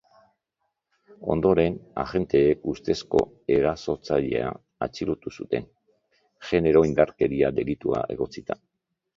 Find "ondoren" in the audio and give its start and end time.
1.33-1.75